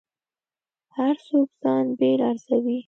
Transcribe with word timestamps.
هر 0.95 1.15
څوک 1.27 1.49
ځان 1.61 1.85
بېل 1.99 2.21
ارزوي. 2.29 2.77